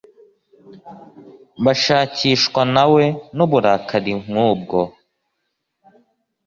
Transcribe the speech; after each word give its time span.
bashakishwa 1.65 2.61
nawe 2.75 3.03
nuburakari 3.35 4.13
nkubwo 4.23 4.77